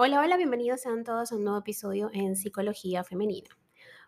[0.00, 3.48] Hola, hola, bienvenidos sean todos a un nuevo episodio en Psicología Femenina.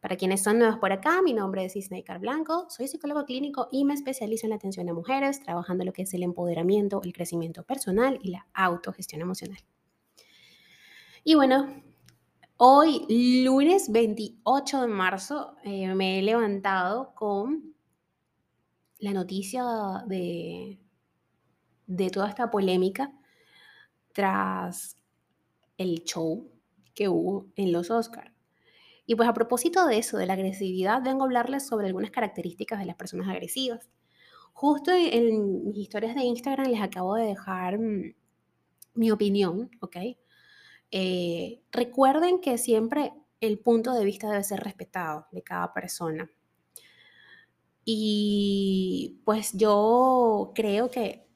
[0.00, 3.84] Para quienes son nuevos por acá, mi nombre es Isnaikar Blanco, soy psicólogo clínico y
[3.84, 7.62] me especializo en la atención a mujeres, trabajando lo que es el empoderamiento, el crecimiento
[7.62, 9.60] personal y la autogestión emocional.
[11.22, 11.72] Y bueno,
[12.56, 17.76] hoy, lunes 28 de marzo, eh, me he levantado con
[18.98, 19.62] la noticia
[20.08, 20.80] de,
[21.86, 23.12] de toda esta polémica
[24.12, 24.96] tras
[25.78, 26.50] el show
[26.94, 28.32] que hubo en los Oscars.
[29.06, 32.80] Y pues a propósito de eso, de la agresividad, vengo a hablarles sobre algunas características
[32.80, 33.88] de las personas agresivas.
[34.52, 38.14] Justo en mis historias de Instagram les acabo de dejar mm,
[38.94, 39.96] mi opinión, ¿ok?
[40.90, 46.30] Eh, recuerden que siempre el punto de vista debe ser respetado de cada persona.
[47.84, 51.28] Y pues yo creo que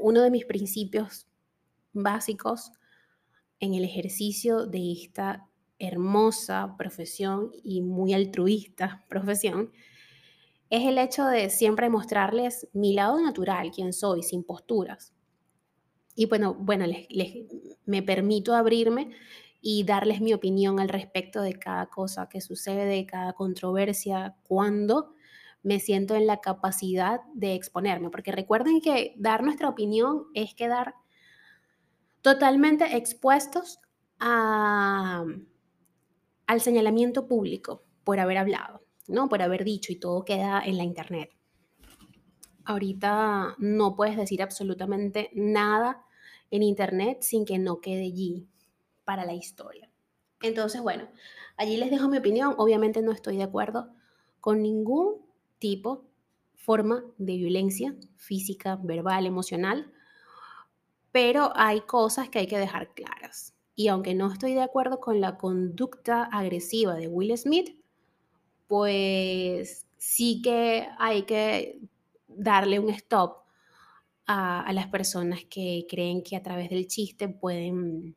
[0.00, 1.26] uno de mis principios
[1.92, 2.72] básicos
[3.60, 9.70] en el ejercicio de esta hermosa profesión y muy altruista profesión
[10.70, 15.14] es el hecho de siempre mostrarles mi lado natural, quién soy, sin posturas.
[16.14, 16.84] Y bueno, bueno
[17.86, 19.10] me permito abrirme
[19.60, 25.14] y darles mi opinión al respecto de cada cosa que sucede, cada controversia, cuando
[25.62, 28.10] me siento en la capacidad de exponerme.
[28.10, 30.94] Porque recuerden que dar nuestra opinión es quedar
[32.22, 33.80] totalmente expuestos
[34.18, 35.24] a,
[36.46, 39.28] al señalamiento público por haber hablado, ¿no?
[39.28, 41.30] Por haber dicho y todo queda en la internet.
[42.64, 46.04] Ahorita no puedes decir absolutamente nada
[46.50, 48.46] en internet sin que no quede allí
[49.04, 49.90] para la historia.
[50.42, 51.08] Entonces, bueno,
[51.56, 52.54] allí les dejo mi opinión.
[52.58, 53.88] Obviamente no estoy de acuerdo
[54.40, 55.16] con ningún
[55.58, 56.04] tipo,
[56.54, 59.92] forma de violencia física, verbal, emocional
[61.12, 63.54] pero hay cosas que hay que dejar claras.
[63.74, 67.78] Y aunque no estoy de acuerdo con la conducta agresiva de Will Smith,
[68.66, 71.80] pues sí que hay que
[72.26, 73.38] darle un stop
[74.26, 78.14] a, las personas que creen que a través del chiste pueden,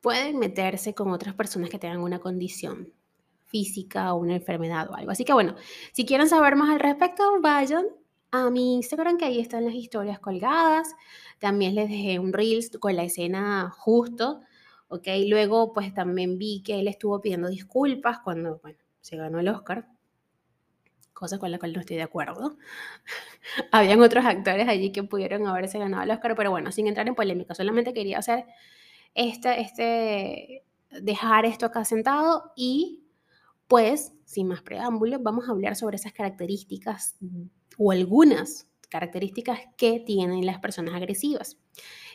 [0.00, 2.92] pueden meterse con otras personas que tengan una condición
[3.46, 5.10] física o una enfermedad o algo.
[5.10, 5.54] Así que bueno,
[5.92, 7.86] si quieren saber más al respecto, vayan
[8.34, 10.94] a mi Instagram, que ahí están las historias colgadas.
[11.38, 14.40] También les dejé un Reels con la escena justo,
[14.88, 15.06] ¿ok?
[15.28, 19.86] Luego, pues también vi que él estuvo pidiendo disculpas cuando, bueno, se ganó el Oscar,
[21.12, 22.56] cosa con la cual no estoy de acuerdo.
[23.70, 27.14] Habían otros actores allí que pudieron haberse ganado el Oscar, pero bueno, sin entrar en
[27.14, 28.46] polémica, solamente quería hacer
[29.14, 33.04] este, este, dejar esto acá sentado y
[33.68, 37.16] pues, sin más preámbulos, vamos a hablar sobre esas características
[37.78, 41.58] o algunas características que tienen las personas agresivas.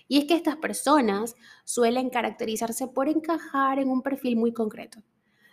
[0.08, 5.04] Y es que estas personas suelen caracterizarse por encajar en un perfil muy concreto.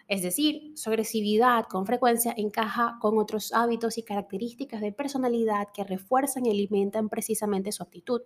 [0.08, 5.82] Es decir, su agresividad con frecuencia encaja con otros hábitos y características de personalidad que
[5.82, 8.22] refuerzan y alimentan precisamente su actitud.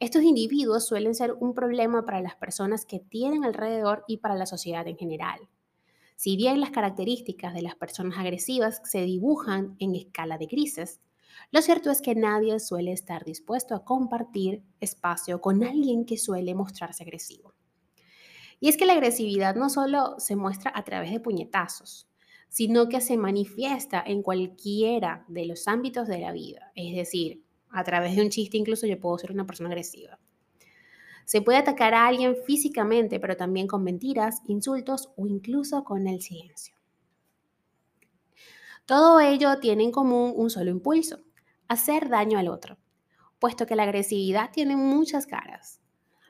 [0.00, 4.44] Estos individuos suelen ser un problema para las personas que tienen alrededor y para la
[4.44, 5.48] sociedad en general.
[6.16, 11.00] Si bien las características de las personas agresivas se dibujan en escala de grises,
[11.50, 16.54] lo cierto es que nadie suele estar dispuesto a compartir espacio con alguien que suele
[16.54, 17.54] mostrarse agresivo.
[18.58, 22.08] Y es que la agresividad no solo se muestra a través de puñetazos,
[22.48, 26.72] sino que se manifiesta en cualquiera de los ámbitos de la vida.
[26.74, 30.18] Es decir, a través de un chiste incluso yo puedo ser una persona agresiva.
[31.26, 36.22] Se puede atacar a alguien físicamente, pero también con mentiras, insultos o incluso con el
[36.22, 36.76] silencio.
[38.86, 41.18] Todo ello tiene en común un solo impulso,
[41.66, 42.78] hacer daño al otro,
[43.40, 45.80] puesto que la agresividad tiene muchas caras.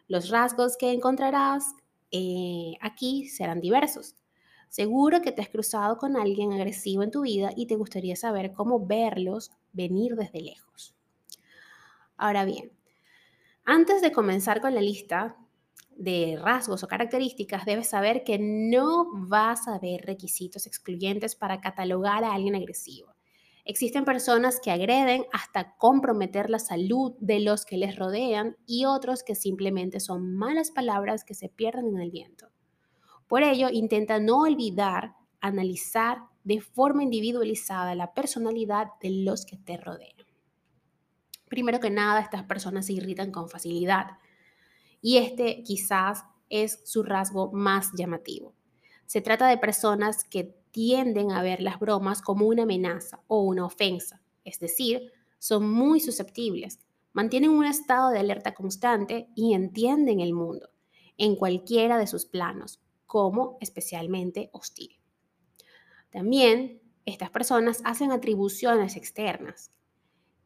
[0.08, 1.74] Los rasgos que encontrarás
[2.10, 4.16] eh, aquí serán diversos.
[4.70, 8.54] Seguro que te has cruzado con alguien agresivo en tu vida y te gustaría saber
[8.54, 10.94] cómo verlos venir desde lejos.
[12.16, 12.72] Ahora bien,
[13.66, 15.36] antes de comenzar con la lista
[15.96, 22.24] de rasgos o características, debes saber que no vas a ver requisitos excluyentes para catalogar
[22.24, 23.14] a alguien agresivo.
[23.64, 29.24] Existen personas que agreden hasta comprometer la salud de los que les rodean y otros
[29.24, 32.48] que simplemente son malas palabras que se pierden en el viento.
[33.26, 39.76] Por ello, intenta no olvidar analizar de forma individualizada la personalidad de los que te
[39.76, 40.15] rodean.
[41.48, 44.18] Primero que nada, estas personas se irritan con facilidad
[45.00, 48.54] y este quizás es su rasgo más llamativo.
[49.06, 53.64] Se trata de personas que tienden a ver las bromas como una amenaza o una
[53.64, 56.80] ofensa, es decir, son muy susceptibles,
[57.12, 60.70] mantienen un estado de alerta constante y entienden el mundo,
[61.16, 64.98] en cualquiera de sus planos, como especialmente hostil.
[66.10, 69.70] También estas personas hacen atribuciones externas.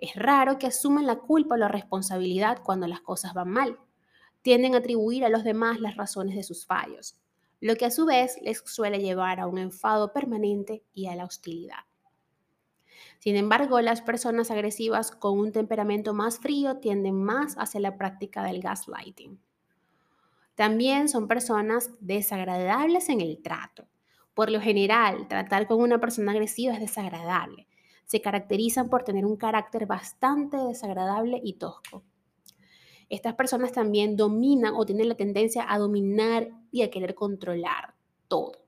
[0.00, 3.78] Es raro que asuman la culpa o la responsabilidad cuando las cosas van mal.
[4.40, 7.18] Tienden a atribuir a los demás las razones de sus fallos,
[7.60, 11.26] lo que a su vez les suele llevar a un enfado permanente y a la
[11.26, 11.84] hostilidad.
[13.18, 18.42] Sin embargo, las personas agresivas con un temperamento más frío tienden más hacia la práctica
[18.42, 19.38] del gaslighting.
[20.54, 23.86] También son personas desagradables en el trato.
[24.32, 27.66] Por lo general, tratar con una persona agresiva es desagradable.
[28.10, 32.02] Se caracterizan por tener un carácter bastante desagradable y tosco.
[33.08, 37.94] Estas personas también dominan o tienen la tendencia a dominar y a querer controlar
[38.26, 38.66] todo.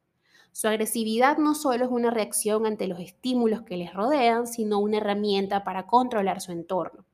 [0.53, 4.99] Su agresividad no solo es una reacción ante los estímulos que les rodean, sino una
[4.99, 7.05] herramienta para controlar su entorno.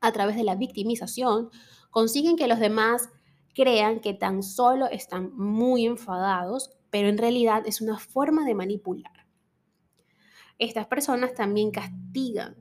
[0.00, 1.50] A través de la victimización,
[1.90, 3.08] consiguen que los demás
[3.52, 9.21] crean que tan solo están muy enfadados, pero en realidad es una forma de manipular.
[10.58, 12.56] Estas personas también castigan.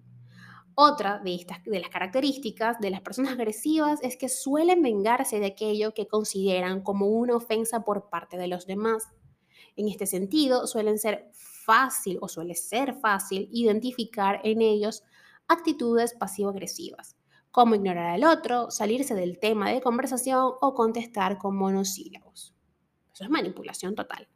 [0.76, 5.48] Otra de, estas, de las características de las personas agresivas es que suelen vengarse de
[5.48, 9.04] aquello que consideran como una ofensa por parte de los demás.
[9.76, 15.04] En este sentido, suelen ser fácil o suele ser fácil identificar en ellos
[15.48, 17.16] actitudes pasivo-agresivas
[17.52, 22.56] como ignorar al otro, salirse del tema de conversación o contestar con monosílabos.
[23.14, 24.28] Eso es manipulación total.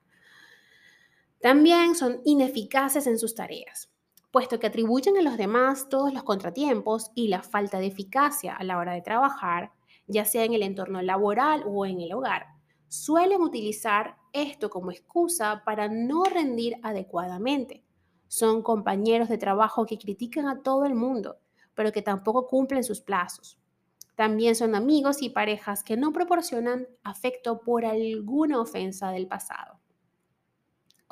[1.46, 3.92] También son ineficaces en sus tareas,
[4.32, 8.64] puesto que atribuyen a los demás todos los contratiempos y la falta de eficacia a
[8.64, 9.72] la hora de trabajar,
[10.08, 12.48] ya sea en el entorno laboral o en el hogar.
[12.88, 17.84] Suelen utilizar esto como excusa para no rendir adecuadamente.
[18.28, 21.38] Son compañeros de trabajo que critican a todo el mundo
[21.76, 23.60] pero que tampoco cumplen sus plazos.
[24.16, 29.80] También son amigos y parejas que no proporcionan afecto por alguna ofensa del pasado.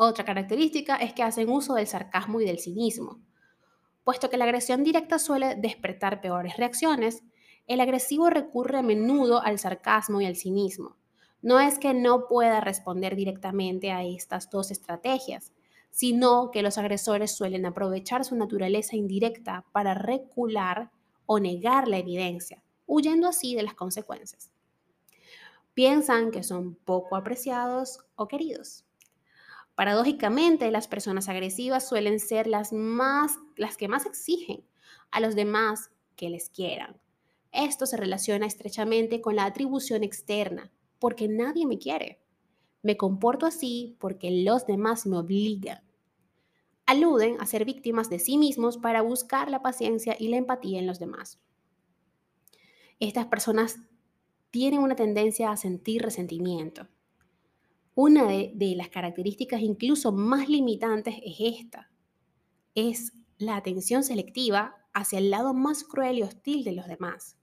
[0.06, 3.22] Otra característica es que hacen uso del sarcasmo y del cinismo.
[4.04, 7.24] Puesto que la agresión directa suele despertar peores reacciones,
[7.68, 10.98] el agresivo recurre a menudo al sarcasmo y al cinismo.
[11.42, 15.54] No es que no pueda responder directamente a estas dos estrategias,
[15.90, 20.92] sino que los agresores suelen aprovechar su naturaleza indirecta para recular
[21.26, 24.52] o negar la evidencia, huyendo así de las consecuencias.
[25.74, 28.84] Piensan que son poco apreciados o queridos.
[29.76, 34.64] Paradójicamente, las personas agresivas suelen ser las, más, las que más exigen
[35.10, 37.02] a los demás que les quieran.
[37.52, 42.22] Esto se relaciona estrechamente con la atribución externa, porque nadie me quiere.
[42.82, 45.84] Me comporto así porque los demás me obligan.
[46.86, 50.88] Aluden a ser víctimas de sí mismos para buscar la paciencia y la empatía en
[50.88, 51.40] los demás.
[53.00, 53.80] Estas personas
[54.52, 56.88] tienen una tendencia a sentir resentimiento.
[57.96, 61.92] Una de, las características incluso más limitantes es esta.
[62.74, 67.38] Es la atención selectiva hacia el lado más cruel y hostil de los demás.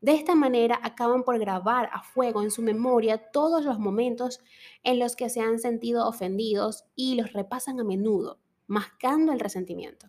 [0.00, 4.38] De esta manera acaban por grabar a fuego en su memoria todos los momentos
[4.84, 8.38] en los que se han sentido ofendidos y los repasan a menudo,
[8.68, 10.08] mascando el resentimiento.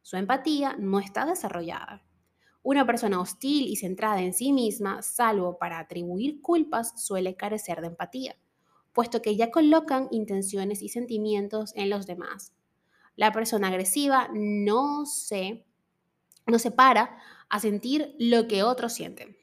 [0.00, 2.02] Su empatía no está desarrollada.
[2.62, 7.88] Una persona hostil y centrada en sí misma, salvo para atribuir culpas, suele carecer de
[7.88, 8.36] empatía,
[8.94, 12.54] puesto que ya colocan intenciones y sentimientos en los demás.
[13.16, 15.66] La persona agresiva no se,
[16.46, 19.36] no se para a sentir lo que otros sienten.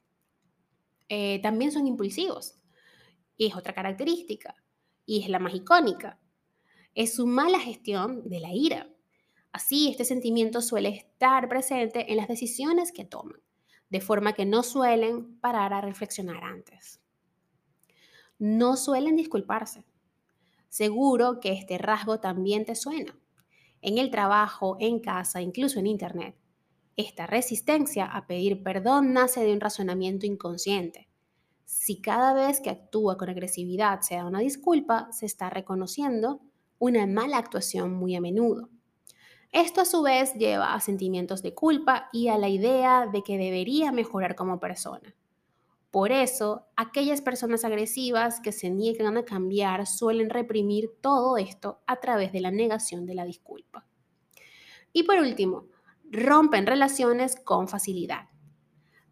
[1.09, 2.55] Eh, también son impulsivos.
[3.37, 4.55] Y es otra característica.
[5.05, 6.19] Y es la más icónica.
[6.95, 8.89] Es su mala gestión de la ira.
[9.51, 13.41] Así, este sentimiento suele estar presente en las decisiones que toman,
[13.89, 17.01] de forma que no suelen parar a reflexionar antes.
[18.43, 19.85] No suelen disculparse.
[20.67, 23.15] Seguro que este rasgo también te suena.
[23.83, 26.35] En el trabajo, en casa, incluso en Internet.
[26.97, 31.07] Esta resistencia a pedir perdón nace de un razonamiento inconsciente.
[31.65, 36.41] Si cada vez que actúa con agresividad se da una disculpa, se está reconociendo
[36.79, 38.69] una mala actuación muy a menudo.
[39.51, 43.37] Esto a su vez lleva a sentimientos de culpa y a la idea de que
[43.37, 45.13] debería mejorar como persona.
[45.91, 51.97] Por eso, aquellas personas agresivas que se niegan a cambiar suelen reprimir todo esto a
[51.99, 53.85] través de la negación de la disculpa.
[54.93, 55.67] Y por último,
[56.09, 58.29] rompen relaciones con facilidad.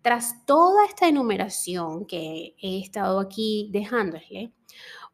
[0.01, 4.53] Tras toda esta enumeración que he estado aquí dejándole,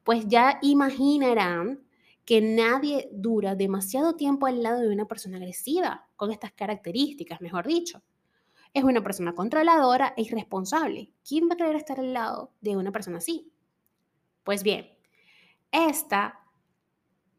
[0.04, 1.84] pues ya imaginarán
[2.26, 7.66] que nadie dura demasiado tiempo al lado de una persona agresiva, con estas características, mejor
[7.66, 8.04] dicho.
[8.76, 11.10] Es una persona controladora e irresponsable.
[11.28, 13.50] ¿Quién va a querer estar al lado de una persona así?
[14.44, 14.94] Pues bien,
[15.72, 16.42] esta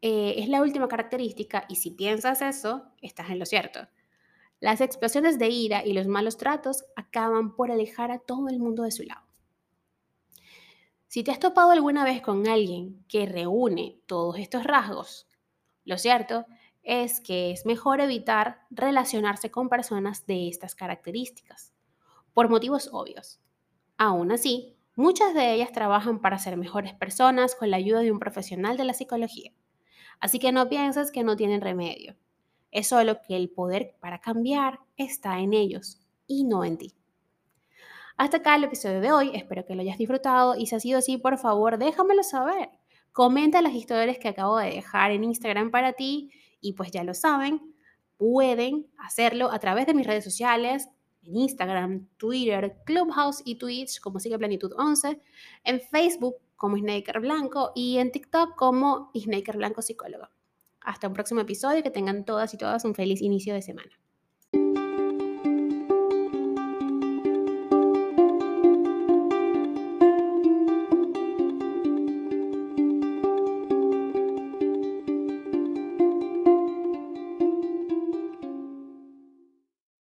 [0.01, 3.87] eh, es la última característica y si piensas eso, estás en lo cierto.
[4.59, 8.81] Las explosiones de ira y los malos tratos acaban por alejar a todo el mundo
[8.81, 9.21] de su lado.
[11.05, 15.27] Si te has topado alguna vez con alguien que reúne todos estos rasgos,
[15.85, 16.47] lo cierto
[16.87, 21.73] es que es mejor evitar relacionarse con personas de estas características,
[22.33, 23.41] por motivos obvios.
[23.97, 28.19] Aún así, muchas de ellas trabajan para ser mejores personas con la ayuda de un
[28.19, 29.51] profesional de la psicología.
[30.21, 32.15] Así que no pienses que no tienen remedio.
[32.71, 36.93] Es solo que el poder para cambiar está en ellos y no en ti.
[38.15, 40.99] Hasta acá el episodio de hoy, espero que lo hayas disfrutado y si ha sido
[40.99, 42.69] así, por favor, déjamelo saber.
[43.11, 47.13] Comenta las historias que acabo de dejar en Instagram para ti y pues ya lo
[47.13, 47.75] saben,
[48.17, 50.89] pueden hacerlo a través de mis redes sociales,
[51.23, 55.21] en Instagram, Twitter, Clubhouse y Twitch como Sigue Planitud 11,
[55.63, 60.29] en Facebook como Snaker Blanco y en TikTok como Snaker Blanco Psicólogo.
[60.81, 63.91] Hasta un próximo episodio, que tengan todas y todas un feliz inicio de semana.